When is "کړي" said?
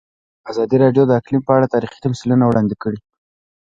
2.83-2.99